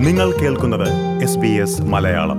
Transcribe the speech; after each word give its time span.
നിങ്ങൾ 0.00 0.32
കേൾക്കുന്നത് 0.32 1.80
മലയാളം. 1.80 2.38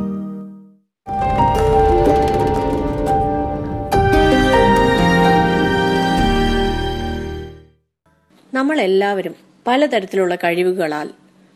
നമ്മൾ 8.54 8.82
എല്ലാവരും 8.82 9.36
പലതരത്തിലുള്ള 9.68 10.36
കഴിവുകളാൽ 10.36 11.10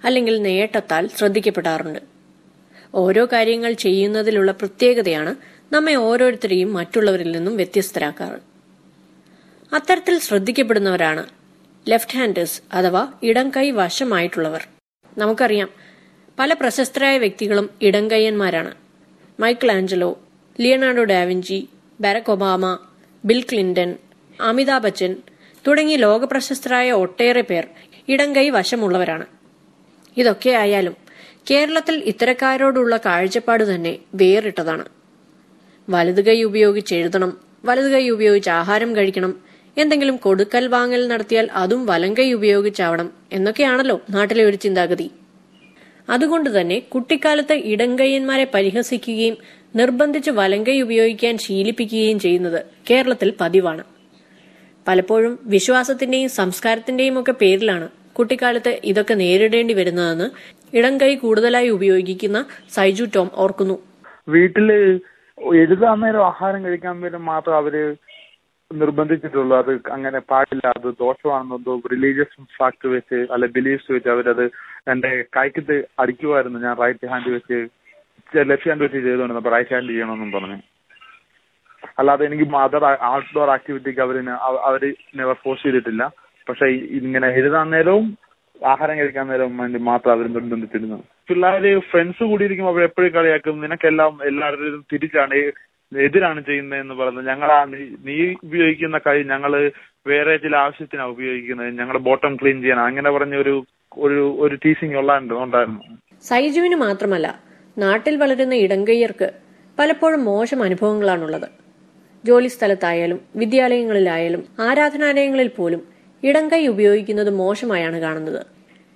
അല്ലെങ്കിൽ 0.03 0.41
നേട്ടത്താൽ 0.41 1.09
ശ്രദ്ധിക്കപ്പെടാറുണ്ട്. 1.17 1.99
ഓരോ 2.95 3.27
കാര്യങ്ങൾ 3.33 3.73
ചെയ്യുന്നതിലുള്ള 3.73 4.51
പ്രത്യേകതയാണ് 4.51 5.35
നമ്മെ 5.73 5.95
ഓരോരുത്തരെയും 5.95 6.73
മറ്റുള്ളവരിൽ 6.73 7.31
നിന്നും 7.31 7.57
വ്യത്യസ്തരാക്കാറ്. 7.57 8.39
അത്തരത്തിൽ 9.75 10.19
ശ്രദ്ധിക്കപ്പെടുന്നവരാണ് 10.19 11.25
ലെഫ്റ്റ് 11.87 12.17
ഹാൻഡേഴ്സ് 12.17 12.61
അഥവാ 12.73 13.07
ഇടം 13.23 13.49
കൈ 13.49 13.71
വശമായിട്ടുള്ളവർ. 13.71 14.67
നമുക്കറിയാം 15.17 15.84
പല 16.37 16.53
പ്രശസ്തരായ 16.53 17.17
വ്യക്തികളും 17.17 17.69
ഇടങ്കയ്യന്മാരാണ് 17.81 18.71
Michelangelo 19.71 20.09
Leonardo 20.59 21.03
da Vinci 21.03 21.59
Barack 21.99 22.31
Obama 22.31 22.65
Bill 23.23 23.41
Clinton 23.41 23.91
Amitabh 24.39 24.83
Bachchan 24.83 25.11
തുടങ്ങി 25.67 25.95
ലോകപ്രശസ്തരായ 25.95 26.91
ഒട്ടേറെ 27.03 27.41
പേർ 27.41 27.65
ഇടങ്കൈ 28.07 28.49
വശമുള്ളവരാണ്. 28.49 29.25
ഇതൊക്കെ 30.17 30.49
ആയാലും 30.63 30.95
കേരളത്തിൽ 31.51 31.95
ഇത്തരക്കാരോടുള്ള 32.11 32.97
കാഴ്ചപ്പാട് 33.05 33.75
തന്നെ 33.75 33.99
വേറിട്ടതാണ്. 34.15 34.85
വലതു 35.87 36.21
കൈ 36.21 36.37
ഉപയോഗിച്ച് 36.43 36.93
എഴുതണം 36.95 37.31
വലതു 37.65 37.89
കൈ 37.93 38.09
ഉപയോഗിച്ച് 38.09 38.49
ആഹാരം 38.49 38.95
കഴിക്കണം 38.95 39.33
എന്തെങ്കിലും 39.77 40.17
കൊടുക്കൽ 40.17 40.67
വാങ്ങൽ 40.67 41.01
നടത്തിയാൽ 41.07 41.47
അതും 41.61 41.85
വലങ്കൈ 41.85 42.27
ഉപയോഗിച്ചാവണം 42.33 43.07
എന്നൊക്കെയാണല്ലോ 43.31 43.97
നാട്ടിലെ 44.09 44.43
ഒരു 44.45 44.55
ചിന്താഗതി. 44.55 45.07
അതുകൊണ്ട് 46.09 46.49
തന്നെ 46.57 46.77
കുട്ടിക്കാലത്ത് 46.93 47.55
ഇടംകൈയന്മാരെ 47.73 48.45
പരിഹസിക്കുകയും 48.55 49.35
നിർബന്ധിച്ച് 49.75 50.31
വലങ്കൈ 50.31 50.81
ഉപയോഗിക്കാൻ 50.81 51.37
ശീലിപ്പിക്കുകയും 51.45 52.19
ചെയ്യുന്നത് 52.19 52.59
കേരളത്തിൽ 52.89 53.29
പതിവാണ്. 53.41 53.83
പലപ്പോഴും 54.87 55.33
വിശ്വാസത്തിന്റെയും 55.55 56.29
സംസ്കാരത്തിന്റെയും 56.39 57.15
ഒക്കെ 57.19 57.33
പേരിലാണ് 57.41 57.87
കുട്ടിക്കാലത്ത് 58.17 58.71
ഇതൊക്കെ 58.83 59.13
നേരിടേണ്ടി 59.13 59.73
വരുന്നതെന്ന് 59.73 60.27
ഇടംകൈ 60.77 61.15
കൂടുതലായി 61.15 61.69
ഉപയോഗിക്കുന്ന 61.69 62.39
സൈജു 62.75 63.05
ടോം 63.15 63.29
ഓർക്കുന്നു. 63.43 63.77
വീട്ടിൽ 64.27 64.67
എഴുതാൻ 65.61 65.97
നേരം 66.01 66.23
ആഹാരം 66.25 66.61
കഴിക്കാൻ 66.65 66.95
നേരം 67.01 67.25
മാത്രം 67.25 67.55
അവർ 67.55 67.75
നിർബന്ധിച്ചിട്ടുള്ളൂ. 68.71 69.57
അത് 69.57 69.71
അങ്ങനെ 69.91 70.19
പാടില്ല. 70.19 70.67
അത് 70.77 70.87
ദോഷമാണെന്നോ 70.99 71.81
റിലീജിയസ് 71.91 72.45
ഫാക്ട് 72.57 72.87
വെച്ച് 72.87 73.27
അല്ലെ 73.31 73.47
ബിലീഫ്സ് 73.47 73.91
വെച്ച് 73.91 74.09
അവരത് 74.09 74.45
എന്റെ 74.93 75.25
കൈക്കത്ത് 75.37 75.85
അടിക്കുമായിരുന്നു 75.99 76.59
ഞാൻ 76.59 76.75
റൈറ്റ് 76.83 77.07
ഹാൻഡ് 77.07 77.33
വെച്ച് 77.35 77.57
ലെഫ്റ്റ് 78.51 78.69
ഹാൻഡ് 78.69 78.83
വെച്ച് 78.83 78.97
ചെയ്തോണ്ടിരുന്നു 78.97 79.41
അപ്പൊ 79.41 79.51
റൈറ്റ് 79.55 79.73
ഹാൻഡ് 79.73 79.89
ചെയ്യണമെന്നും 79.89 80.31
പറഞ്ഞു. 80.31 80.57
അല്ലാതെ 81.99 82.25
എനിക്ക് 82.25 82.55
അതർ 82.55 82.83
ഔട്ട്ഡോർ 83.03 83.49
ആക്ടിവിറ്റിക്ക് 83.49 83.99
അവർ 83.99 84.29
അവർ 84.69 84.93
നെവർ 85.15 85.35
ഫോഴ്സ് 85.43 85.63
ചെയ്തിട്ടില്ല. 85.63 86.03
പക്ഷെ 86.49 86.65
ഇങ്ങനെ 86.99 87.27
എഴുതാൻ 87.27 87.69
നേരവും 87.69 88.17
ആഹാരം 88.65 88.97
കഴിക്കാൻ 88.97 89.27
നേരവും 89.27 89.57
വേണ്ടി 89.57 89.79
മാത്രം 89.79 90.11
അവർ 90.11 90.25
നിർബന്ധിച്ചിരുന്നു 90.33 90.97
പിള്ളേര് 91.27 91.79
ഫ്രണ്ട്സ് 91.91 92.23
കൂടിയിരിക്കുമ്പോൾ 92.23 92.73
അവർ 92.73 92.83
എപ്പോഴും 92.83 93.13
കളിയാക്കും. 93.13 93.61
നിനക്കെല്ലാം 93.61 94.19
എല്ലാവരും 94.23 94.85
തിരിച്ചാണ്. 94.93 95.39
എതിരാണ് 95.99 96.45
ചെയ്യുന്നത് 96.45 96.79
എന്ന് 96.79 96.93
പറയുന്നത്. 96.93 97.27
ഞങ്ങൾ 97.27 97.65
നീ- 98.03 98.35
ഉപയോഗിക്കുന്ന 98.43 98.97
കൈ 98.97 99.23
ഞങ്ങൾ 99.23 99.71
വേറെ 100.07 100.37
ചില 100.37 100.55
ആവശ്യത്തിനാണ് 100.55 101.09
ഉപയോഗിക്കുന്നത്. 101.09 101.67
ഞങ്ങളുടെ 101.67 101.99
ബോട്ടം 101.99 102.35
ക്ലീൻ 102.35 102.61
ചെയ്യാൻ 102.61 102.79
അങ്ങനെ 102.79 103.11
പറഞ്ഞ 103.11 103.35
ഒരു 103.35 103.65
ഒരു 103.97 104.35
ഒരു 104.39 104.55
ടീച്ചിങ് 104.55 104.95
ഉണ്ടായിരുന്നു. 105.31 105.97
സൈജുവിന് 106.23 106.75
മാത്രമല്ല 106.75 107.39
നാട്ടിൽ 107.77 108.17
വളരുന്ന 108.17 108.55
ഇടങ്കയ്യർക്ക് 108.55 109.31
പലപ്പോഴും 109.79 110.25
മോശം 110.25 110.63
അനുഭവങ്ങളാണുള്ളത്. 110.63 111.49
ജോലിസ്ഥലത്തായാലും 112.25 113.19
വിദ്യാലയങ്ങളിലായാലും 113.35 114.43
ആരാധനാലയങ്ങളിൽ 114.59 115.47
പോലും 115.47 115.81
ഇടങ്കൈ 116.23 116.67
ഉപയോഗിക്കുന്നത് 116.67 117.29
മോശമായാണ് 117.29 117.99
കാണുന്നത്. 117.99 118.45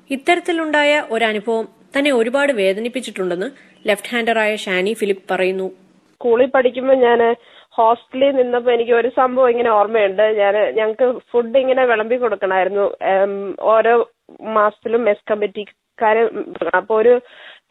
ഇത്തരത്തിലുണ്ടായ 0.09 1.03
ഒരനുഭവം 1.09 1.67
തന്നെ 1.97 2.11
ഒരുപാട് 2.11 2.53
വേദനിപ്പിച്ചിട്ടുണ്ടെന്ന് 2.53 3.51
ലെഫ്റ്റ് 3.87 4.15
ഹാൻഡറായ 4.15 4.55
ഷാനി 4.55 4.93
ഫിലിപ്പ് 4.93 5.23
പറയുന്നു. 5.31 5.88
സ്കൂളിൽ 6.19 6.47
പഠിക്കുമ്പോൾ 6.53 6.97
ഞാൻ 7.03 7.19
ഹോസ്റ്റലിൽ 7.77 8.31
നിന്നപ്പോൾ 8.37 8.71
എനിക്ക് 8.73 8.93
ഒരു 8.93 9.09
സംഭവം 9.19 9.51
ഇങ്ങനെ 9.51 9.69
ഓർമ്മയുണ്ട്. 9.71 10.23
ഞാൻ 10.39 10.55
ഞങ്ങൾക്ക് 10.77 11.05
ഫുഡ് 11.31 11.59
ഇങ്ങനെ 11.61 11.83
വിളമ്പി 11.91 12.15
കൊടുക്കണമായിരുന്നു 12.23 12.85
ഓരോ 13.73 13.93
മാസത്തിലും 14.57 15.05
മെസ് 15.07 15.29
കമ്മിറ്റിക്കാര് 15.31 16.23
അപ്പോൾ 16.79 16.97
ഒരു 17.01 17.13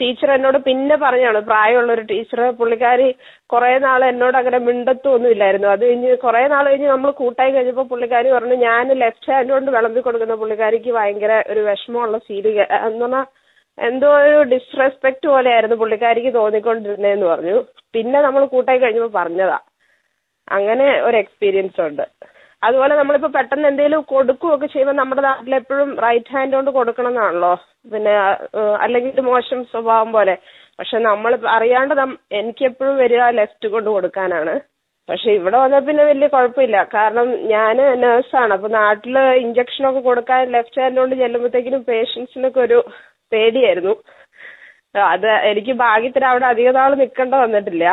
ടീച്ചർ 0.00 0.28
എന്നോട് 0.34 0.58
പിന്നെ 0.66 0.96
പറഞ്ഞാണ് 1.04 1.38
പ്രായമുള്ള 1.48 1.90
ഒരു 1.96 2.04
ടീച്ചർ 2.10 2.40
പുള്ളിക്കാരി 2.60 3.08
കുറെ 3.52 3.70
നാൾ 3.86 4.00
എന്നോട് 4.10 4.36
അങ്ങനെ 4.40 4.58
മിണ്ടത്തൊന്നും 4.68 5.32
ഇല്ലായിരുന്നു 5.34 5.68
അത് 5.72 5.82
കഴിഞ്ഞ് 5.84 6.12
കുറെ 6.24 6.42
നാൾ 6.54 6.64
കഴിഞ്ഞ് 6.70 6.88
നമ്മൾ 6.92 7.12
കൂട്ടായി 7.22 7.52
കഴിഞ്ഞപ്പോൾ 7.54 7.88
പുള്ളിക്കാരി 7.92 8.30
പറഞ്ഞു 8.36 8.58
ഞാൻ 8.66 8.92
ലെഫ്റ്റ് 9.02 9.32
ഹാൻഡ് 9.32 9.54
കൊണ്ട് 9.56 9.70
വിളമ്പി 9.76 10.02
കൊടുക്കുന്ന 10.06 10.36
പുള്ളിക്കാരിക്ക് 10.42 10.92
ഭയങ്കര 10.98 11.34
ഒരു 11.52 11.62
വിഷമമുള്ള 11.68 12.20
ഫീൽ 12.28 12.46
എന്ന് 12.80 13.04
പറഞ്ഞാൽ 13.04 13.26
എന്തോ 13.80 14.16
ഒരു 14.16 14.42
ഡിസ്റെസ്പെക്ട് 14.42 15.28
പോലെയായിരുന്നു 15.28 15.76
പുള്ളിക്കാരിക്ക് 15.76 16.34
തോന്നിക്കൊണ്ടിരുന്നതെന്ന് 16.34 17.26
പറഞ്ഞു. 17.26 17.64
പിന്നെ 17.94 18.20
നമ്മൾ 18.20 18.46
കൂട്ടായി 18.46 18.78
കഴിഞ്ഞപ്പോൾ 18.78 19.18
പറഞ്ഞതാ. 19.18 19.58
അങ്ങനെ 20.48 21.00
ഒരു 21.00 21.16
എക്സ്പീരിയൻസ് 21.16 21.80
ഉണ്ട്. 21.80 22.02
അതുപോലെ 22.62 22.96
നമ്മളിപ്പോ 22.96 23.28
പെട്ടെന്ന് 23.28 23.68
എന്തെങ്കിലും 23.68 24.00
കൊടുക്കുകയൊക്കെ 24.00 24.66
ചെയ്യുമ്പോൾ 24.66 24.94
നമ്മുടെ 24.94 25.20
നാട്ടിൽ 25.20 25.54
എപ്പോഴും 25.54 25.98
റൈറ്റ് 25.98 26.32
ഹാൻഡ് 26.32 26.54
കൊണ്ട് 26.54 26.70
കൊടുക്കണം 26.70 27.08
എന്നാണല്ലോ 27.08 27.54
പിന്നെ 27.92 28.10
അല്ലെങ്കിൽ 28.80 29.20
മോശം 29.20 29.64
സ്വഭാവം 29.64 30.12
പോലെ. 30.12 30.36
പക്ഷെ 30.78 30.98
നമ്മൾ 30.98 31.38
അറിയാണ്ട് 31.48 31.94
നം- 31.98 32.18
എനിക്ക് 32.32 32.64
എപ്പോഴും 32.64 32.96
വരിക 32.96 33.28
ലെഫ്റ്റ് 33.30 33.68
കൊണ്ട് 33.68 33.90
കൊടുക്കാനാണ്. 33.90 34.60
പക്ഷെ 35.10 35.30
ഇവിടെ 35.30 35.58
വന്നാൽ 35.58 35.80
പിന്നെ 35.80 36.04
വലിയ 36.04 36.26
കുഴപ്പമില്ല. 36.26 36.88
കാരണം 36.94 37.44
ഞാൻ 37.48 37.76
നേഴ്സാണ് 38.00 38.52
അപ്പൊ 38.52 38.68
നാട്ടിൽ 38.68 39.18
ഇഞ്ചക്ഷനൊക്കെ 39.18 40.00
കൊടുക്കാൻ 40.00 40.52
ലെഫ്റ്റ് 40.52 40.80
ഹാൻഡ് 40.80 40.98
കൊണ്ട് 40.98 41.16
ചെല്ലുമ്പോഴത്തേക്കിനും 41.16 41.82
പേഷ്യൻസിനൊക്കെ 41.82 42.60
ഒരു 42.60 42.84
പേടിയായിരുന്നു. 43.32 43.94
അത് 45.12 45.28
എനിക്ക് 45.50 45.72
ഭാഗ്യത്തിന് 45.84 46.26
അവിടെ 46.30 46.46
അധിക 46.52 46.68
നാൾ 46.78 46.90
നിൽക്കേണ്ട 47.02 47.34
വന്നിട്ടില്ല. 47.44 47.84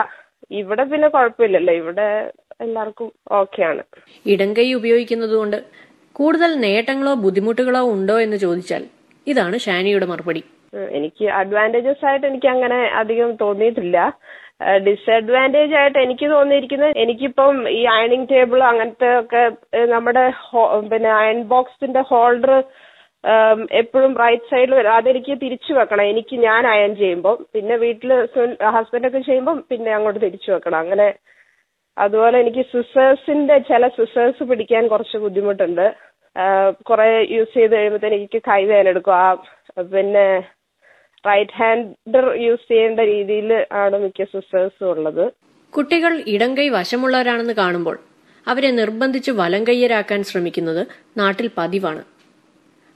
ഇവിടെ 0.62 0.84
പിന്നെ 0.91 1.07
കുഴപ്പമില്ലല്ലോ. 1.16 1.73
ഇവിടെ 1.81 2.07
എല്ലാവർക്കും 2.66 3.07
ഓക്കെയാണ് 3.38 3.81
ഉപയോഗിക്കുന്നത് 4.79 5.35
കൊണ്ട് 5.40 5.57
കൂടുതൽ 6.19 6.51
നേട്ടങ്ങളോ 6.66 7.13
ബുദ്ധിമുട്ടുകളോ 7.23 7.81
ഉണ്ടോ 7.96 8.16
എന്ന് 8.25 8.38
ചോദിച്ചാൽ 8.44 8.84
ഇതാണ് 9.28 9.56
ഷാനിയുടെ 9.66 10.07
മറുപടി. 10.12 10.41
എനിക്ക് 10.97 11.25
അഡ്വാന്റേജസ് 11.40 12.06
ആയിട്ട് 12.09 12.25
എനിക്ക് 12.31 12.50
അങ്ങനെ 12.53 12.79
അധികം 13.02 13.29
തോന്നിയിട്ടില്ല. 13.41 13.97
ഡിസഡ്വാന്റേജ് 14.88 15.75
ആയിട്ട് 15.79 16.00
എനിക്ക് 16.06 16.28
തോന്നിയിരിക്കുന്നത് 16.34 16.97
എനിക്കിപ്പം 17.03 17.56
ഈ 17.78 17.81
അയണിങ് 17.94 18.29
ടേബിൾ 18.31 18.59
അങ്ങനത്തെ 18.72 19.09
ഒക്കെ 19.19 19.41
നമ്മുടെ 19.94 20.23
പിന്നെ 20.91 21.09
അയൺ 21.22 21.40
ബോക്സിന്റെ 21.53 22.02
ഹോൾഡർ 22.12 22.53
എപ്പോഴും 23.81 24.12
റൈറ്റ് 24.24 24.50
സൈഡിൽ 24.52 24.74
വരും 24.78 24.96
അതെനിക്ക് 24.97 25.34
തിരിച്ചു 25.44 25.72
വെക്കണം. 25.78 26.09
എനിക്ക് 26.13 26.36
ഞാൻ 26.47 26.63
അയൺ 26.72 26.91
ചെയ്യുമ്പോൾ 27.02 27.36
പിന്നെ 27.53 27.75
വീട്ടിൽ 27.84 28.12
ഹസ്ബൻഡൊക്കെ 28.75 29.22
ചെയ്യുമ്പോൾ 29.30 29.58
പിന്നെ 29.72 29.91
അങ്ങോട്ട് 29.97 30.19
തിരിച്ചു 30.25 30.50
വെക്കണം. 30.53 30.80
അങ്ങനെ 30.86 31.08
അതുപോലെ 31.97 32.38
എനിക്ക് 32.44 32.64
സിസേഴ്സിന്റെ 32.74 33.58
ചില 33.69 33.88
സിസേഴ്സ് 33.97 34.44
പിടിക്കാൻ 34.50 34.84
കുറച്ച് 34.94 35.18
ബുദ്ധിമുട്ടുണ്ട്. 35.25 35.85
കുറെ 36.90 37.08
യൂസ് 37.35 37.53
ചെയ്ത് 37.58 37.74
കഴിയുമ്പോഴത്തേന് 37.75 38.18
എനിക്ക് 38.19 38.40
കൈ 38.50 38.62
വേദനെടുക്കും 38.72 39.16
ആ 39.24 39.28
പിന്നെ 39.94 40.25
റൈറ്റ് 41.30 41.56
ഹാൻഡർ 41.59 42.25
യൂസ് 42.46 42.68
ചെയ്യേണ്ട 42.72 43.02
രീതിയിൽ 43.14 43.52
ആണ് 43.84 43.96
മിക്ക 44.03 44.25
സിസേഴ്സും 44.34 44.90
ഉള്ളത്. 44.94 45.24
കുട്ടികൾ 45.74 46.14
ഇടംകൈ 46.34 46.68
വശമുള്ളവരാണെന്ന് 46.75 47.56
കാണുമ്പോൾ 47.62 47.97
അവരെ 48.47 48.69
നിർബന്ധിച്ച് 48.81 49.31
വലംകയ്യരാക്കാൻ 49.40 50.19
ശ്രമിക്കുന്നത് 50.31 50.84
നാട്ടിൽ 51.22 51.47
പതിവാണ്. 51.59 52.03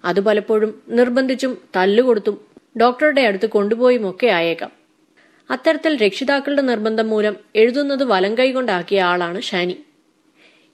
അത് 0.06 0.20
പലപ്പോഴും 0.26 0.82
നിർബന്ധിച്ചും 0.90 1.58
തല്ലുകൊടുത്തും 1.76 2.36
ഡോക്ടറുടെ 2.82 3.22
അടുത്ത് 3.22 3.48
കൊണ്ടുപോയും 3.50 4.10
ഒക്കെ 4.10 4.28
ആയേക്കാം. 4.28 4.72
അത്തരത്തിൽ 5.51 5.98
രക്ഷിതാക്കളുടെ 6.06 6.62
നിർബന്ധം 6.62 7.10
മൂലം 7.10 7.36
എഴുതുന്നത് 7.56 8.04
വലം 8.04 8.38
കൈകൊണ്ടാക്കിയ 8.38 9.01
ആളാണ് 9.01 9.42
ഷാനി. 9.42 9.78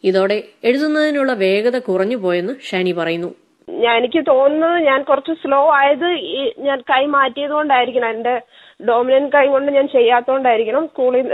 ഇതോടെ 0.04 0.44
എഴുതുന്നതിനുള്ള 0.64 1.34
വേഗത 1.34 1.78
കുറഞ്ഞു 1.80 2.18
പോയെന്ന് 2.18 2.54
ഷാനി 2.64 2.92
പറയുന്നു. 2.92 3.36
എനിക്ക് 3.98 4.24
തോന്നുന്നത് 4.28 4.80
ഞാൻ 4.82 5.04
കുറച്ച് 5.04 5.32
സ്ലോ 5.32 5.70
ആയത് 5.74 6.10
ഞാൻ 6.60 6.82
കൈ 6.82 7.06
മാറ്റിയത് 7.06 7.52
കൊണ്ടായിരിക്കണം 7.52 8.10
എന്റെ 8.10 8.42
ഡോമിനന്റ് 8.80 9.32
കൈ 9.36 9.44
കൊണ്ട് 9.52 9.70
ഞാൻ 9.76 9.88
ചെയ്യാത്തോണ്ടായിരിക്കണം 9.94 10.86
സ്കൂളിൽ 10.92 11.28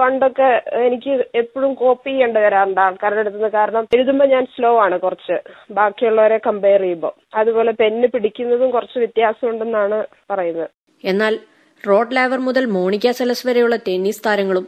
പണ്ടൊക്കെ 0.00 0.48
എനിക്ക് 0.86 1.12
എപ്പോഴും 1.40 1.72
കോപ്പി 1.80 2.10
ചെയ്യേണ്ടി 2.10 2.40
വരാറുണ്ട് 2.44 2.80
ആൾക്കാരുടെ 2.84 3.22
അടുത്ത് 3.22 3.38
നിന്ന്. 3.38 3.50
കാരണം 3.58 3.86
എഴുതുമ്പോൾ 3.96 4.28
ഞാൻ 4.34 4.44
സ്ലോ 4.54 4.70
ആണ് 4.84 4.96
കുറച്ച്. 5.04 5.36
ബാക്കിയുള്ളവരെ 5.78 6.38
കമ്പയർ 6.46 6.82
ചെയ്യുമ്പോൾ 6.84 7.12
അതുപോലെ 7.40 7.74
പെന്ന് 7.80 8.08
പിടിക്കുന്നതും 8.14 8.70
കുറച്ച് 8.70 8.98
വ്യത്യാസമുണ്ടെന്നാണ് 8.98 9.98
പറയുന്നത്. 10.32 10.70
എന്നാൽ 11.04 11.36
റോഡ് 11.84 12.16
ലാവർ 12.16 12.38
മുതൽ 12.48 12.64
മോണിക്ക 12.76 13.10
സെലസ് 13.18 13.46
വരെയുള്ള 13.48 13.76
ടെന്നീസ് 13.88 14.24
താരങ്ങളും 14.26 14.66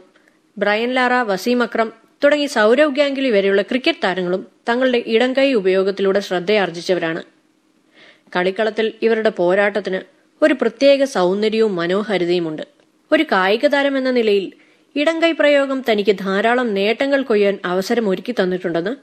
ബ്രയൻ 0.57 0.91
ലാറ 0.93 1.13
വസീം 1.31 1.59
അക്രം 1.63 1.89
തുടങ്ങി 2.23 2.45
സൗരവ് 2.45 2.95
ഗാംഗുലി 2.97 3.29
വരെയുള്ള 3.31 3.61
ക്രിക്കറ്റ് 3.61 4.03
താരങ്ങളും 4.03 4.41
തങ്ങളുടെ 4.69 4.99
ഇടംകൈ 5.13 5.53
ഉപയോഗത്തിലൂടെ 5.53 6.19
ശ്രദ്ധയാർജിച്ചവരാണ്. 6.19 7.21
കളിക്കളത്തിൽ 8.35 8.87
ഇവരുടെ 9.01 9.31
പോരാട്ടത്തിന് 9.37 9.99
ഒരു 10.41 10.53
പ്രത്യേക 10.53 11.03
സൗന്ദര്യവും 11.15 11.73
മനോഹരിതയുമുണ്ട് 11.75 12.63
ഒരു 13.11 13.23
കായിക 13.31 13.65
താരം 13.67 13.95
എന്ന 13.97 14.11
നിലയിൽ 14.11 14.45
ഇടംകൈ 14.95 15.31
പ്രയോഗം 15.31 15.79
തനിക്ക് 15.89 16.13
ധാരാളം 16.23 16.67
നേട്ടങ്ങൾ 16.77 17.21
കൊയ്യാൻ 17.23 17.55
അവസരം 17.63 18.05
ഒരുക്കി 18.09 18.33
തന്നിട്ടുണ്ടെന്ന് 18.33 18.93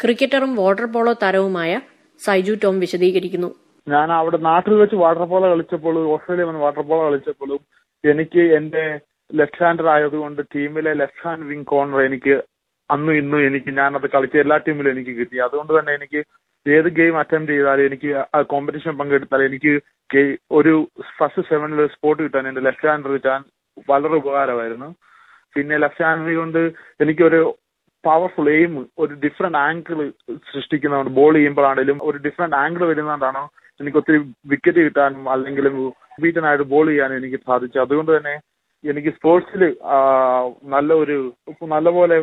ക്രിക്കറ്ററും 0.00 0.52
വാട്ടർ 0.56 0.86
പോളോ 0.86 1.12
താരവുമായ 1.22 1.72
സൈജു 2.20 2.54
ടോം 2.62 2.76
വിശദീകരിക്കുന്നു. 2.80 3.50
ഞാൻ 3.86 4.08
അവിടെ 4.12 4.38
നാട്ടിൽ 4.48 4.74
വെച്ച് 4.74 4.96
വാട്ടർ 5.02 5.24
പോളോ 5.24 5.46
കളിച്ചപ്പോഴും 5.52 6.08
ഓസ്ട്രേലിയ 6.14 6.46
വന്ന് 6.48 6.60
വാട്ടർ 6.64 6.82
പോളോ 6.90 7.02
കളിച്ചപ്പോഴും 7.08 7.60
എനിക്ക് 8.04 8.42
എന്റെ 8.58 8.84
ലെഫ്റ്റ് 9.30 9.62
ഹാൻഡർ 9.64 9.86
ആയതുകൊണ്ട് 9.94 10.40
ടീമിലെ 10.54 10.92
ലെഫ്റ്റ് 11.00 11.24
ഹാൻഡ് 11.24 11.46
വിങ് 11.50 11.68
കോർണർ 11.72 12.00
എനിക്ക് 12.08 12.34
അന്നും 12.90 13.14
ഇന്നും 13.20 13.40
എനിക്ക് 13.48 13.70
ഞാനത് 13.78 14.06
കളിച്ച 14.14 14.36
എല്ലാ 14.44 14.56
ടീമിലും 14.66 14.90
എനിക്ക് 14.94 15.14
കിട്ടി. 15.18 15.36
അതുകൊണ്ട് 15.46 15.72
തന്നെ 15.78 15.92
എനിക്ക് 15.98 16.20
ഏത് 16.66 16.88
ഗെയിം 16.98 17.14
അറ്റംപ്റ്റ് 17.20 17.52
ചെയ്താലും 17.54 17.86
എനിക്ക് 17.88 18.10
ആ 18.36 18.40
കോമ്പറ്റീഷൻ 18.52 18.94
പങ്കെടുത്താൽ 19.00 19.42
എനിക്ക് 19.48 19.72
ഒരു 20.58 20.74
ഫസ്റ്റ് 21.18 21.44
സെവനിൽ 21.50 21.80
സ്പോട്ട് 21.94 22.20
കിട്ടാൻ 22.22 22.44
എന്റെ 22.50 22.62
ലെഫ്റ്റ് 22.66 22.88
ഹാൻഡർ 22.90 23.12
കിട്ടാൻ 23.16 23.40
വളരെ 23.90 24.14
ഉപകാരമായിരുന്നു. 24.20 24.88
പിന്നെ 25.56 25.76
ലെഫ്റ്റ് 25.84 26.04
ഹാൻഡ് 26.06 26.34
കൊണ്ട് 26.40 26.60
എനിക്കൊരു 27.04 27.40
പവർഫുൾ 28.04 28.48
എയിം 28.56 28.72
ഒരു 29.02 29.12
ഡിഫറെന്റ് 29.24 29.58
ആംഗിൾ 29.66 29.98
സൃഷ്ടിക്കുന്നതുകൊണ്ട് 30.50 31.12
ബോൾ 31.18 31.32
ചെയ്യുമ്പോഴാണെങ്കിലും 31.38 31.98
ഒരു 32.08 32.18
ഡിഫറെന്റ് 32.26 32.58
ആംഗിൾ 32.62 32.82
വരുന്നതുകൊണ്ടാണോ 32.90 33.44
എനിക്ക് 33.80 33.98
ഒത്തിരി 34.00 34.18
വിക്കറ്റ് 34.52 34.80
കിട്ടാനും 34.86 35.24
അല്ലെങ്കിൽ 35.34 35.66
ബീറ്റനായിട്ട് 36.22 36.66
ബോൾ 36.72 36.86
ചെയ്യാനും 36.90 37.18
എനിക്ക് 37.20 37.38
സാധിച്ചു 37.48 37.78
അതുകൊണ്ട് 37.84 38.12
തന്നെ 38.16 38.34
എനിക്ക് 38.84 39.10
സ്പോർട്സിൽ 39.16 39.62
നല്ല 40.74 40.90
ഒരു 41.02 41.16
നല്ലപോലെ 41.74 42.18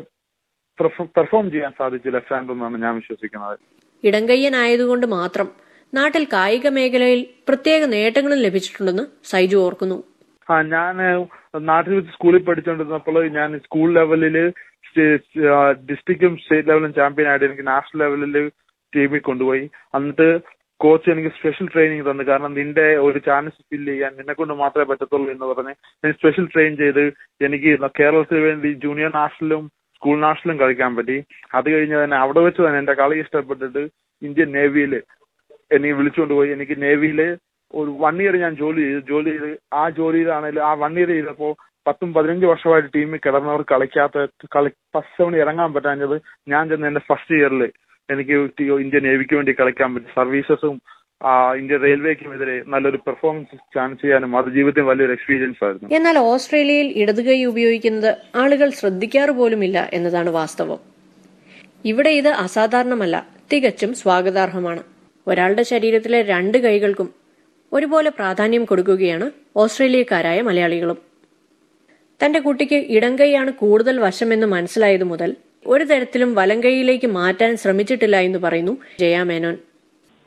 പെർഫോം 1.18 1.48
ചെയ്യാൻ 1.54 1.74
സാധിച്ചു 1.82 2.10
ലെഫ്റ്റ് 2.16 2.36
ഹാൻഡ് 2.36 2.54
എന്നാണ് 2.56 2.78
ഞാൻ 2.86 2.94
വിശ്വസിക്കുന്നത്. 3.02 3.58
ഇടംകയ്യനായതുകൊണ്ട് 4.08 5.06
മാത്രം 5.18 5.48
നാട്ടിൽ 5.94 6.24
കായിക 6.34 6.68
മേഖലയിൽ 6.78 7.22
പ്രത്യേക 7.50 7.82
നേട്ടങ്ങളും 7.96 8.40
ലഭിച്ചിട്ടുണ്ടെന്ന് 8.46 9.06
സൈജു 9.32 9.58
ഓർക്കുന്നു. 9.66 9.98
ആ 10.48 10.56
ഞാൻ 10.74 10.96
നാട്ടിൽ 11.70 11.94
വെച്ച് 11.96 12.12
സ്കൂളിൽ 12.16 12.44
പഠിച്ചുകൊണ്ടിരുന്നപ്പോൾ 12.48 13.18
ഞാൻ 13.38 13.52
സ്കൂൾ 13.66 13.88
ലെവലിൽ 13.98 14.38
ഡിസ്ട്രിക്റ്റും 15.90 16.34
സ്റ്റേറ്റ് 16.42 16.70
ലെവലും 16.70 16.92
ചാമ്പ്യൻ 16.98 17.28
ആയിട്ട് 17.30 17.46
എനിക്ക് 17.46 17.66
നാഷണൽ 17.68 18.02
ലെവലിൽ 18.04 18.36
ടീമിൽ 18.94 19.22
കൊണ്ടുപോയി. 19.30 19.64
എന്നിട്ട് 19.98 20.28
കോച്ച് 20.80 21.08
എനിക്ക് 21.14 21.32
സ്പെഷ്യൽ 21.38 21.68
ട്രെയിനിങ് 21.74 22.06
തന്നു. 22.08 22.24
കാരണം 22.30 22.54
നിന്റെ 22.60 22.86
ഒരു 23.08 23.20
ചാൻസ് 23.28 23.62
ഫില്ല് 23.70 23.92
ചെയ്യാൻ 23.92 24.12
നിന്നെ 24.18 24.34
കൊണ്ട് 24.40 24.54
മാത്രമേ 24.62 24.86
പറ്റത്തുള്ളൂ 24.92 25.30
എന്ന് 25.34 25.46
പറഞ്ഞ് 25.52 25.74
ഞാൻ 26.04 26.14
സ്പെഷ്യൽ 26.20 26.46
ട്രെയിൻ 26.54 26.74
ചെയ്ത് 26.84 27.04
എനിക്ക് 27.48 27.72
കേരളത്തിന് 28.00 28.42
വേണ്ടി 28.48 28.72
ജൂനിയർ 28.86 29.12
നാഷണലും 29.22 29.64
സ്കൂൾ 30.06 30.18
നാഷണലും 30.26 30.58
കളിക്കാൻ 30.62 30.92
പറ്റി. 30.96 31.16
അത് 31.58 31.68
കഴിഞ്ഞ് 31.74 31.98
തന്നെ 32.00 32.18
അവിടെ 32.24 32.42
വെച്ച് 32.46 32.62
തന്നെ 32.66 32.80
എന്റെ 32.82 32.94
കളി 33.00 33.16
ഇഷ്ടപ്പെട്ടിട്ട് 33.22 33.82
ഇന്ത്യൻ 34.22 34.50
നേവിയിൽ 34.56 34.94
എന്നെ 35.76 35.92
വിളിച്ചുകൊണ്ട് 36.00 36.34
പോയി. 36.40 36.50
എനിക്ക് 36.56 36.76
നേവിയിൽ 36.84 37.20
ഒരു 37.74 37.92
വൺ 38.04 38.16
ഇയർ 38.24 38.36
ഞാൻ 38.44 38.54
ജോലി 38.60 38.82
ചെയ്തു 38.88 39.02
ജോലി 39.12 39.32
ചെയ്ത് 39.36 39.52
ആ 39.80 39.84
ജോലിയിലാണെങ്കിൽ 40.00 40.60
ആ 40.68 40.72
വൺ 40.84 40.94
ഇയർ 41.00 41.10
ചെയ്തപ്പോൾ 41.14 41.52
പത്തും 41.86 42.10
പതിനഞ്ച് 42.18 42.46
വർഷമായിട്ട് 42.52 42.90
ടീമിൽ 42.96 43.20
കിടന്നവർ 43.26 43.62
കളിക്കാത്ത 43.72 44.26
കളി 44.56 44.72
ഫസ്റ്റ് 44.96 45.20
തവണ 45.22 45.36
ഇറങ്ങാൻ 45.44 45.72
പറ്റാഞ്ഞത് 45.78 46.16
ഞാൻ 46.54 46.70
ചെന്ന് 46.70 46.88
എന്റെ 46.92 47.04
ഫസ്റ്റ് 47.10 47.36
ഇയറിൽ 47.40 47.64
എനിക്ക് 48.10 48.36
ഇന്ത്യൻ 48.86 49.04
നേവിക്ക് 49.10 49.36
വേണ്ടി 49.40 49.56
കളിക്കാൻ 49.62 49.90
പറ്റി. 49.96 50.10
സർവീസസും 50.20 50.76
ഇന്ത്യൻ 51.60 51.80
റെയിൽവേക്കും 51.82 52.34
എതിരെ 52.34 52.64
നല്ലൊരു 52.68 52.98
പെർഫോമൻസ് 52.98 53.56
ചാൻസ് 53.76 54.02
ചെയ്യാനും 54.02 54.38
അത് 54.38 54.50
ജീവിതത്തിൽ 54.54 54.82
വലിയൊരു 54.82 55.12
എക്സ്പീരിയൻസ് 55.12 55.64
ആയിരുന്നു. 55.66 55.96
എന്നാൽ 55.96 56.18
ഓസ്ട്രേലിയയിൽ 56.18 56.88
ഇടതുകൈ 56.96 57.44
ഉപയോഗിക്കുന്നത് 57.46 58.18
ആളുകൾ 58.36 58.70
ശ്രദ്ധിക്കാറ് 58.70 59.30
പോലുമില്ല 59.30 59.90
എന്നതാണ് 59.94 60.30
വാസ്തവം. 60.30 60.80
ഇവിടെ 61.86 62.10
ഇത് 62.10 62.28
അസാധാരണമല്ല 62.28 63.28
തികച്ചും 63.54 63.94
സ്വാഗതാർഹമാണ്. 63.94 64.84
ഒരാളുടെ 65.28 65.64
ശരീരത്തിലെ 65.64 66.22
രണ്ട് 66.22 66.58
കൈകൾക്കും 66.58 67.10
ഒരുപോലെ 67.74 68.10
പ്രാധാന്യം 68.10 68.66
കൊടുക്കുകയാണ് 68.66 69.32
ഓസ്ട്രേലിയക്കാരായ 69.58 70.42
മലയാളികളും. 70.42 70.98
തന്റെ 72.26 72.40
കുട്ടിക്ക് 72.40 72.76
ഇടംകൈയാണ് 72.76 73.54
കൂടുതൽ 73.54 74.00
വശമെന്ന് 74.00 74.48
മനസ്സിലായതു 74.48 75.04
മുതൽ 75.04 75.36
ഒരു 75.68 75.84
തരത്തിലും 75.84 76.36
വലംകൈയിലേക്ക് 76.36 77.08
മാറ്റാൻ 77.08 77.58
ശ്രമിച്ചിട്ടില്ല 77.58 78.18
എന്ന് 78.20 78.40
പറയുന്നു 78.40 78.78
ജയാ 79.00 79.24
മേനോൻ. 79.24 79.58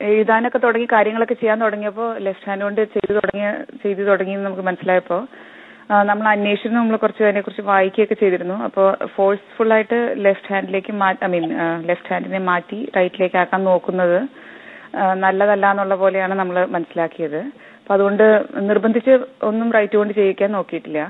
എഴുതാനൊക്കെ 0.00 0.58
തുടങ്ങി 0.64 0.86
കാര്യങ്ങളൊക്കെ 0.92 1.36
ചെയ്യാൻ 1.40 1.58
തുടങ്ങിയപ്പോൾ 1.64 2.08
ലെഫ്റ്റ് 2.26 2.48
ഹാൻഡ് 2.48 2.64
കൊണ്ട് 2.66 2.82
ചെയ്തു 2.94 3.12
തുടങ്ങിയ 3.18 3.48
ചെയ്തു 3.82 4.02
തുടങ്ങി 4.10 4.34
എന്ന് 4.36 4.46
നമുക്ക് 4.48 4.64
മനസ്സിലായപ്പോൾ 4.68 5.20
നമ്മൾ 6.08 6.26
അന്വേഷിച്ചു 6.32 6.74
നമ്മൾ 6.76 6.96
കുറച്ച് 7.02 7.22
അതിനെക്കുറിച്ച് 7.26 7.64
വായിക്കുകയൊക്കെ 7.70 8.16
ചെയ്തിരുന്നു. 8.22 8.56
അപ്പോൾ 8.66 8.86
ഫോഴ്സ്ഫുൾ 9.14 9.70
ആയിട്ട് 9.76 9.98
ലെഫ്റ്റ് 10.26 10.50
ഹാൻഡിലേക്ക് 10.54 10.92
ഐ 11.26 11.28
മീൻ 11.34 11.44
ലെഫ്റ്റ് 11.90 12.10
ഹാൻഡിനെ 12.12 12.40
മാറ്റി 12.50 12.78
റൈറ്റിലേക്ക് 12.96 13.38
ആക്കാൻ 13.42 13.62
നോക്കുന്നത് 13.70 14.18
നല്ലതല്ല 15.24 15.66
എന്നുള്ള 15.72 15.94
പോലെയാണ് 16.02 16.34
നമ്മൾ 16.40 16.58
മനസ്സിലാക്കിയത്. 16.74 17.40
അപ്പൊ 17.80 17.94
അതുകൊണ്ട് 17.96 18.26
നിർബന്ധിച്ച് 18.70 19.14
ഒന്നും 19.48 19.68
റൈറ്റ് 19.76 19.96
കൊണ്ട് 20.00 20.14
ചെയ്യിക്കാൻ 20.20 20.50
നോക്കിയിട്ടില്ല. 20.58 21.00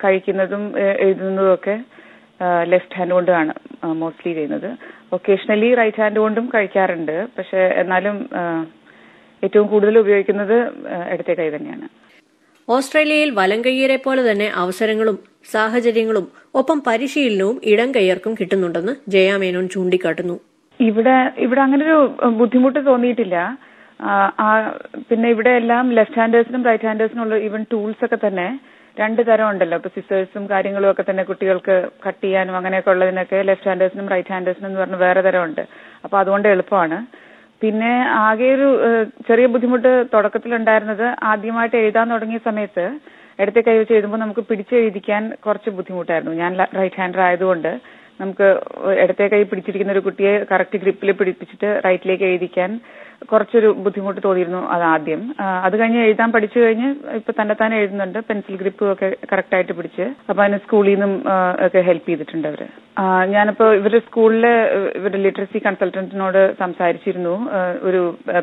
കഴിക്കുന്നതും 0.00 0.62
എഴുതുന്നതും 1.04 1.52
ഒക്കെ 1.54 1.74
ലെഫ്റ്റ് 2.72 2.96
ഹാൻഡ് 2.98 3.14
കൊണ്ടാണ് 3.16 3.52
മോസ്റ്റ്ലി 4.00 4.32
ചെയ്യുന്നത്. 4.36 4.68
ഒക്കേഷണലി 5.16 5.70
റൈറ്റ് 5.80 6.02
ഹാൻഡ് 6.02 6.20
കൊണ്ടും 6.24 6.46
കഴിക്കാറുണ്ട്. 6.54 7.16
പക്ഷെ 7.38 7.62
എന്നാലും 7.82 8.16
ഏറ്റവും 9.44 9.66
കൂടുതൽ 9.72 9.94
ഉപയോഗിക്കുന്നത് 10.04 10.56
ഇടത്തെ 11.14 11.34
കൈ 11.40 11.48
തന്നെയാണ്. 11.56 11.86
ഓസ്ട്രേലിയയിൽ 12.74 13.30
വലംകയ്യരെ 13.40 13.96
പോലെ 14.02 14.22
തന്നെ 14.30 14.48
അവസരങ്ങളും 14.62 15.16
സാഹചര്യങ്ങളും 15.52 16.26
ഒപ്പം 16.60 16.78
പരിശീലനവും 16.88 17.56
ഇടം 17.72 17.88
കയ്യർക്കും 17.96 18.32
കിട്ടുന്നുണ്ടെന്ന് 18.40 18.92
ജയാമേനോൻ 19.14 19.66
ചൂണ്ടിക്കാട്ടുന്നു. 19.74 20.36
ഇവിടെ 20.80 21.16
ഇവിടെ 21.44 21.60
അങ്ങനെ 21.66 21.84
ഒരു 21.88 21.98
ബുദ്ധിമുട്ട് 22.40 22.80
തോന്നിയിട്ടില്ല. 22.90 23.36
പിന്നെ 25.08 25.28
ഇവിടെ 25.34 25.52
എല്ലാം 25.60 25.86
ലെഫ്റ്റ് 25.98 26.20
ഹാൻഡേഴ്സിനും 26.20 26.62
റൈറ്റ് 26.68 26.88
ഹാൻഡേഴ്സിനും 26.88 27.22
ഉള്ള 27.24 27.38
ഈവൻ 27.48 27.62
ടൂൾസ് 27.72 28.04
ഒക്കെ 28.06 28.18
തന്നെ 28.26 28.46
രണ്ട് 28.98 29.20
തരം 29.28 29.48
ഉണ്ടല്ലോ. 29.52 29.76
ഇപ്പൊ 29.80 29.90
സിസേഴ്സും 29.96 30.44
കാര്യങ്ങളും 30.52 30.90
ഒക്കെ 30.90 31.04
തന്നെ 31.10 31.22
കുട്ടികൾക്ക് 31.30 31.74
കട്ട് 32.06 32.22
ചെയ്യാനും 32.24 32.56
അങ്ങനെയൊക്കെ 32.58 32.90
ഉള്ളതിനൊക്കെ 32.94 33.38
ലെഫ്റ്റ് 33.48 33.68
ഹാൻഡേഴ്സിനും 33.70 34.10
റൈറ്റ് 34.14 34.32
ഹാൻഡേഴ്സിനും 34.34 34.68
എന്ന് 34.70 34.80
പറഞ്ഞ 34.80 34.98
വേറെ 35.06 35.20
തരം 35.26 35.44
ഉണ്ട്. 35.48 35.62
അപ്പൊ 36.04 36.18
അതുകൊണ്ട് 36.22 36.48
എളുപ്പമാണ്. 36.54 36.98
പിന്നെ 37.62 37.92
ആകെ 38.26 38.50
ഒരു 38.56 38.68
ചെറിയ 39.28 39.46
ബുദ്ധിമുട്ട് 39.54 39.90
തുടക്കത്തിലുണ്ടായിരുന്നത് 40.14 41.06
ആദ്യമായിട്ട് 41.32 41.76
എഴുതാൻ 41.76 42.06
തുടങ്ങിയ 42.14 42.40
സമയത്ത് 42.48 42.84
ഇടത്തെ 43.42 43.60
കൈ 43.66 43.74
വെച്ച് 43.78 43.94
എഴുതുമ്പോൾ 43.96 44.20
നമുക്ക് 44.22 44.42
പിടിച്ച് 44.50 44.74
എഴുതിക്കാൻ 44.82 45.22
കുറച്ച് 45.46 45.70
ബുദ്ധിമുട്ടായിരുന്നു. 45.78 46.34
ഞാൻ 46.42 46.52
റൈറ്റ് 46.80 47.00
ഹാൻഡർ 47.00 47.20
ആയതുകൊണ്ട് 47.26 47.72
നമുക്ക് 48.22 48.48
ഇടത്തെ 49.02 49.26
കൈ 49.32 49.42
പിടിച്ചിരിക്കുന്ന 49.50 49.94
ഒരു 49.96 50.04
കുട്ടിയെ 50.06 50.32
കറക്റ്റ് 50.50 50.80
ഗ്രിപ്പിൽ 50.82 51.12
പിടിപ്പിച്ചിട്ട് 51.20 51.70
റൈറ്റിലേക്ക് 51.86 52.26
എഴുതിക്കാൻ 52.30 52.72
കുറച്ചൊരു 53.30 53.68
ബുദ്ധിമുട്ട് 53.84 54.20
തോന്നിയിരുന്നു 54.26 54.60
അത് 54.74 54.84
ആദ്യം. 54.92 55.22
അത് 55.66 55.74
കഴിഞ്ഞ് 55.80 56.00
എഴുതാൻ 56.04 56.28
പഠിച്ചു 56.34 56.58
കഴിഞ്ഞ് 56.62 56.88
ഇപ്പൊ 57.18 57.32
തന്നെ 57.38 57.54
തന്നെ 57.62 57.76
എഴുതുന്നുണ്ട് 57.80 58.18
പെൻസിൽ 58.28 58.54
ഗ്രിപ്പ് 58.62 58.84
ഒക്കെ 58.92 59.08
കറക്റ്റ് 59.32 59.56
ആയിട്ട് 59.56 59.74
പിടിച്ച്. 59.78 60.06
അപ്പൊ 60.28 60.40
അതിന് 60.44 60.60
സ്കൂളിൽ 60.64 60.94
നിന്നും 60.94 61.12
ഒക്കെ 61.66 61.80
ഹെൽപ്പ് 61.88 62.08
ചെയ്തിട്ടുണ്ട് 62.10 62.48
അവർ. 62.50 62.62
ഞാനിപ്പോ 63.34 63.66
ഇവരുടെ 63.80 64.00
സ്കൂളിലെ 64.06 64.54
ഇവരുടെ 65.00 65.20
ലിറ്ററസി 65.26 65.60
കൺസൾട്ടന്റിനോട് 65.66 66.40
സംസാരിച്ചിരുന്നു. 66.62 67.34
ഒരു 67.88 68.00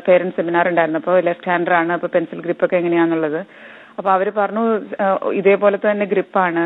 പേരന്റ് 0.08 0.36
സെമിനാർ 0.38 0.68
ഉണ്ടായിരുന്നു. 0.72 0.86
ഉണ്ടായിരുന്നപ്പോ 0.88 1.12
ലെഫ്റ്റ് 1.28 1.50
ഹാൻഡർ 1.50 1.74
ആണ് 1.80 1.92
അപ്പൊ 1.96 2.08
പെൻസിൽ 2.14 2.40
ഗ്രിപ്പ് 2.44 2.64
ഒക്കെ 2.66 2.76
എങ്ങനെയാന്നുള്ളത്. 2.82 3.40
അപ്പൊ 3.98 4.10
അവർ 4.16 4.28
പറഞ്ഞു 4.40 4.64
ഇതേപോലെ 5.40 5.78
തന്നെ 5.84 6.06
ഗ്രിപ്പാണ്. 6.12 6.64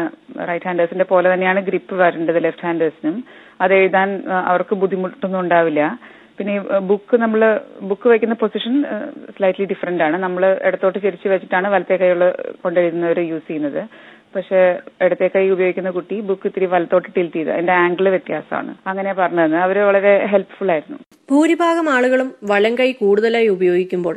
റൈറ്റ് 0.48 0.66
ഹാൻഡേഴ്സിന്റെ 0.68 1.06
പോലെ 1.12 1.26
തന്നെയാണ് 1.32 1.60
ഗ്രിപ്പ് 1.68 1.94
വരേണ്ടത് 2.00 2.38
ലെഫ്റ്റ് 2.44 2.66
ഹാൻഡേഴ്സിനും. 2.66 3.16
അത് 3.64 3.72
എഴുതാൻ 3.80 4.08
അവർക്ക് 4.50 4.74
ബുദ്ധിമുട്ടൊന്നും 4.82 5.40
ഉണ്ടാവില്ല. 5.44 5.82
പിന്നെ 6.38 6.54
ബുക്ക് 6.90 7.16
നമ്മൾ 7.22 7.40
ബുക്ക് 7.88 8.06
വയ്ക്കുന്ന 8.10 8.34
പൊസിഷൻ 8.42 8.74
സ്ലൈറ്റ്ലി 9.36 9.66
ഡിഫറെന്റ് 9.72 10.04
ആണ്. 10.06 10.16
നമ്മൾ 10.24 10.42
ഇടത്തോട്ട് 10.68 10.98
തിരിച്ചു 11.04 11.28
വെച്ചിട്ടാണ് 11.32 11.68
വലത്തെ 11.74 11.96
കൈയുള്ള 12.02 12.26
കൊണ്ടെഴുതുന്നവർ 12.64 13.18
യൂസ് 13.32 13.46
ചെയ്യുന്നത്. 13.48 13.82
പക്ഷെ 14.34 14.60
ഇടത്തെ 15.04 15.26
കൈ 15.34 15.44
ഉപയോഗിക്കുന്ന 15.54 15.90
കുട്ടി 15.96 16.16
ബുക്ക് 16.28 16.46
ഇത്തിരി 16.50 16.66
വലത്തോട്ട് 16.74 17.08
ടിൽറ്റ് 17.16 17.38
ചെയ്ത് 17.38 17.50
അതിന്റെ 17.54 17.74
ആംഗിൾ 17.84 18.06
വ്യത്യാസമാണ്. 18.14 18.72
അങ്ങനെ 18.90 19.12
പറഞ്ഞത്. 19.20 19.56
അവർ 19.66 19.78
വളരെ 19.88 20.12
ഹെൽപ്ഫുൾ 20.32 20.70
ആയിരുന്നു. 20.74 20.98
ഭൂരിഭാഗം 21.32 21.88
ആളുകളും 21.96 22.30
വലംകൈ 22.52 22.90
കൂടുതലായി 23.02 23.50
ഉപയോഗിക്കുമ്പോൾ 23.56 24.16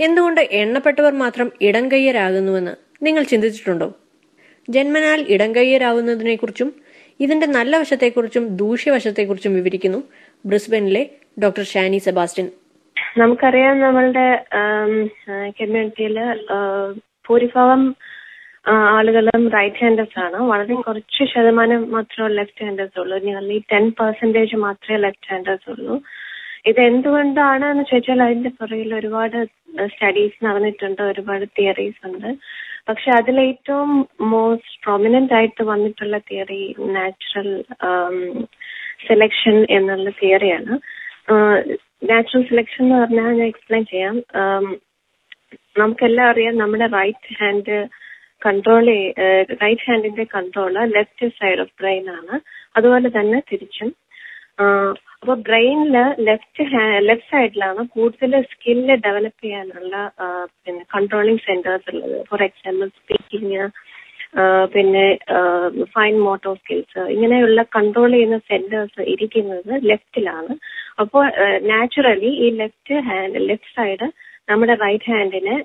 എന്തുകൊണ്ട് 0.00 0.40
എണ്ണപ്പെട്ടവർ 0.60 1.12
മാത്രം 1.12 1.52
ഇടംകയ്യരാകുന്നുവെന്ന് 1.60 2.74
നിങ്ങൾ 3.04 3.22
ചിന്തിച്ചിട്ടുണ്ടോ? 3.22 3.88
ജന്മനാൽ 4.68 5.20
ഇടംകയ്യരാകുന്നതിനെക്കുറിച്ചും 5.28 6.70
ഇതിന്റെ 7.20 7.46
നല്ല 7.46 7.78
വശത്തെക്കുറിച്ചും 7.78 8.56
ദൂഷ്യവശത്തെക്കുറിച്ചും 8.56 9.54
വിവരിക്കുന്നു 9.54 10.00
ബ്രിസ്ബനിലെ 10.46 11.02
ഡോക്ടർ 11.42 11.62
ഷാനി 11.62 11.98
സെബാസ്റ്റ്യൻ. 11.98 12.48
നമുക്കറിയാം 13.18 13.80
നമ്മളുടെ 13.80 14.44
കമ്മ്യൂണിറ്റിയിൽ 15.60 16.16
ഭൂരിഭാഗം 17.28 17.82
ആളുകളും 18.68 19.42
റൈറ്റ് 19.50 19.76
ഹാൻഡേഴ്സ് 19.76 20.18
ആണ്. 20.18 20.36
വളരെ 20.36 20.74
കുറച്ച് 20.74 21.24
ശതമാനം 21.34 21.92
മാത്രമേ 21.92 22.28
ലെഫ്റ്റ് 22.28 22.64
ഹാൻഡേഴ്സ് 22.64 23.00
ഉള്ളൂ. 23.00 23.18
നിയർലി 23.18 23.58
ടെൻ 23.72 23.90
പെർസെന്റേജ് 24.00 24.56
മാത്രമേ 24.56 24.98
ലെഫ്റ്റ് 24.98 25.30
ഹാൻഡേഴ്സ് 25.32 25.70
ഉള്ളൂ. 25.70 26.02
ഇത് 26.70 26.80
എന്തുകൊണ്ടാണ് 26.90 27.64
എന്ന് 27.72 27.84
ചോദിച്ചാൽ 27.90 28.20
അതിന്റെ 28.26 28.50
പുറകിൽ 28.58 28.90
ഒരുപാട് 28.98 29.36
സ്റ്റഡീസ് 29.92 30.38
നടന്നിട്ടുണ്ട് 30.46 31.02
ഒരുപാട് 31.10 31.44
തിയറീസ് 31.58 32.00
ഉണ്ട്. 32.08 32.28
പക്ഷെ 32.88 33.10
അതിൽ 33.18 33.36
ഏറ്റവും 33.48 33.90
മോസ്റ്റ് 34.32 34.78
പ്രൊമിനന്റ് 34.84 35.34
ആയിട്ട് 35.38 35.62
വന്നിട്ടുള്ള 35.72 36.16
തിയറി 36.30 36.62
നാച്ചുറൽ 36.96 37.50
സെലക്ഷൻ 39.08 39.56
എന്നുള്ള 39.78 40.10
തിയറിയാണ് 40.20 40.74
നാച്ചുറൽ 42.10 42.44
സെലക്ഷൻ 42.52 42.82
എന്ന് 42.84 42.98
പറഞ്ഞാൽ 43.02 43.30
ഞാൻ 43.40 43.48
എക്സ്പ്ലെയിൻ 43.52 43.84
ചെയ്യാം. 43.92 44.16
നമുക്കെല്ലാം 45.80 46.26
അറിയാം 46.32 46.54
നമ്മുടെ 46.62 46.86
right 46.98 47.36
hand 47.40 47.76
control 48.46 48.86
right 49.62 49.86
ഹാൻഡിന്റെ 49.88 50.24
control 50.36 50.72
left 50.96 51.28
side 51.38 51.62
of 51.64 51.74
brain 51.80 52.06
ആണ്. 52.18 52.34
അതുപോലെ 52.76 53.08
തന്നെ 53.18 53.38
തിരിച്ചും 53.50 53.90
അപ്പൊ 54.58 55.34
ബ്രെയിനിൽ 55.46 55.96
ലെഫ്റ്റ് 56.28 56.64
ലെഫ്റ്റ് 57.08 57.30
സൈഡിലാണ് 57.32 57.82
കൂടുതൽ 57.94 58.32
സ്കില്ല് 58.52 58.94
ഡെവലപ്പ് 59.06 59.40
ചെയ്യാനുള്ള 59.44 59.94
പിന്നെ 60.64 60.82
കൺട്രോളിങ് 60.94 61.44
സെന്റേഴ്സ് 61.46 61.88
ഉള്ളത്. 61.92 62.16
ഫോർ 62.30 62.42
എക്സാമ്പിൾ 62.48 62.88
സ്പീക്കിംഗ് 62.98 63.64
പിന്നെ 64.74 65.06
ഫൈൻ 65.94 66.14
മോട്ടോ 66.26 66.52
സ്കിൽസ് 66.60 67.02
ഇങ്ങനെയുള്ള 67.14 67.60
കൺട്രോൾ 67.76 68.10
ചെയ്യുന്ന 68.16 68.38
സെന്റേഴ്സ് 68.50 69.02
ഇരിക്കുന്നത് 69.14 69.72
ലെഫ്റ്റിലാണ്. 69.90 70.54
അപ്പോൾ 71.02 71.24
നാച്ചുറലി 71.72 72.32
ഈ 72.46 72.48
ലെഫ്റ്റ് 72.62 72.96
ഹാൻഡ് 73.08 73.42
ലെഫ്റ്റ് 73.50 73.74
സൈഡ് 73.78 74.08
നമ്മുടെ 74.50 74.74
റൈറ്റ് 74.84 75.10
ഹാൻഡിനെ 75.12 75.56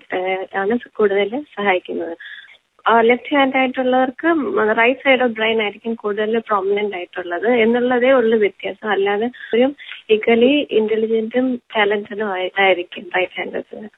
ആണ് 0.62 0.76
കൂടുതൽ 1.00 1.32
സഹായിക്കുന്നത്. 1.56 2.14
ലെഫ്റ്റ് 3.08 3.34
ഹാൻഡ് 3.36 3.58
ആയിട്ടുള്ളവർക്ക് 3.60 4.30
റൈറ്റ് 4.80 5.04
സൈഡ് 5.04 5.24
ഓഫ് 5.24 5.34
ബ്രെയിൻ 5.34 5.58
ആയിരിക്കും 5.64 5.94
കൂടുതൽ 5.96 6.40
പ്രോമിനന്റ് 6.50 6.96
ആയിട്ടുള്ളത് 6.96 7.50
എന്നുള്ളതേ 7.64 8.12
ഉള്ളൂ 8.20 8.38
വ്യത്യാസം. 8.44 8.88
അല്ലാതെ 8.96 9.28
ഒരു 9.54 9.68
ഈക്വലി 10.16 10.52
ഇന്റലിജന്റും 10.80 11.46
ടാലന്റഡും 11.74 12.30
ആയിരിക്കും 12.66 13.06
റൈറ്റ് 13.18 13.38
ഹാൻഡേഴ്സിന് 13.40 13.90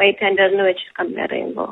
റൈറ്റ് 0.00 0.22
ഹാൻഡറിന് 0.24 0.64
വെച്ച് 0.68 0.86
കമ്പയർ 0.98 1.32
ചെയ്യുമ്പോൾ 1.32 1.70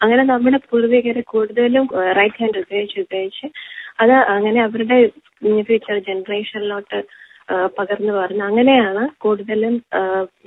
അങ്ങനെ 0.00 0.22
നമ്മുടെ 0.30 0.58
പൂർവികരെ 0.68 1.22
കൂടുതലും 1.32 1.84
റൈറ്റ് 2.18 2.40
ഹാൻഡ് 2.40 2.60
ഉപയോഗിച്ച് 2.62 2.98
ഉപയോഗിച്ച് 3.04 3.46
അത് 3.98 4.14
അങ്ങനെ 4.34 4.58
അവരുടെ 4.66 4.98
ഫ്യൂച്ചർ 5.66 5.96
ജനറേഷനിലോട്ട് 6.08 6.98
പകർന്നു 7.76 8.12
പറഞ്ഞു 8.18 8.44
അങ്ങനെയാണ് 8.48 9.02
കൂടുതലും 9.24 9.74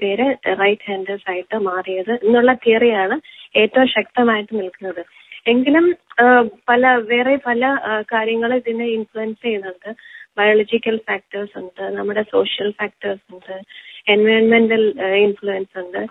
പേരെ 0.02 0.28
റൈറ്റ് 0.62 0.88
ഹാൻഡേഴ്സ് 0.90 1.28
ആയിട്ട് 1.34 1.58
മാറിയത് 1.70 2.14
എന്നുള്ള 2.26 2.54
തിയറിയാണ് 2.66 3.18
ഏറ്റവും 3.62 3.88
ശക്തമായിട്ട് 3.98 4.54
നിൽക്കുന്നത്. 4.62 5.02
എങ്കിലും 5.54 5.86
പല 6.70 6.84
വേറെ 7.12 7.36
പല 7.48 7.66
കാര്യങ്ങൾ 8.14 8.52
ഇതിനെ 8.62 8.86
ഇൻഫ്ലുവൻസ് 8.98 9.42
ചെയ്യുന്നുണ്ട്. 9.46 9.90
ബയോളജിക്കൽ 10.38 10.96
ഫാക്ടേഴ്സ് 11.10 11.56
ഉണ്ട് 11.62 11.84
നമ്മുടെ 11.98 12.24
സോഷ്യൽ 12.36 12.70
ഫാക്ടേഴ്സ് 12.80 13.26
ഉണ്ട് 13.36 13.54
എൻവയോൺമെന്റൽ 14.14 14.84
ഇൻഫ്ലുവൻസ് 15.26 15.78
ഉണ്ട്. 15.84 16.02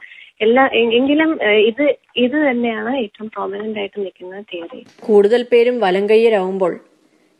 എല്ലാ 0.44 0.62
എങ്കിലും 0.98 1.30
ഇത് 1.70 1.82
ഇത് 2.24 2.36
തന്നെയാണ് 2.46 2.92
ഏറ്റവും 3.02 3.28
പ്രോമിനന്റ് 3.34 3.78
ആയിട്ട് 3.80 3.98
നിൽക്കുന്ന 4.04 4.40
തിയറി 4.52 4.80
കൂടുതൽ 5.08 5.42
പേരും 5.52 5.76
വലങ്കയ്യരാകുമ്പോൾ 5.84 6.72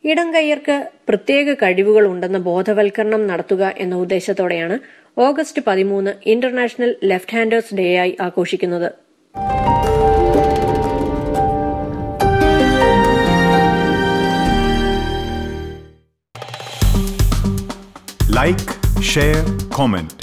ഇടംകയ്യർക്ക് 0.04 0.88
പ്രത്യേക 1.08 1.54
കഴിവുകൾ 1.54 2.06
ഉണ്ടെന്ന 2.08 2.38
ബോധവൽക്കരണം 2.38 3.26
നടത്തുക 3.26 3.72
എന്ന 3.78 3.94
ഉദ്ദേശത്തോടെയാണ് 3.94 4.76
ഓഗസ്റ്റ് 5.18 5.62
പതിമൂന്ന് 5.66 6.12
ഇന്റർനാഷണൽ 6.26 6.96
ലെഫ്റ്റ് 7.04 7.36
ഹാൻഡേഴ്സ് 7.36 7.74
ഡേ 7.74 7.96
ആയി 7.96 8.16
ആഘോഷിക്കുന്നത്. 8.20 8.90
Like 18.38 18.70
share 19.02 19.42
comment 19.76 20.14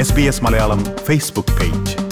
S 0.00 0.12
B 0.12 0.22
S 0.22 0.44
Malayalam 0.44 0.84
Facebook 1.06 1.54
page 1.60 2.07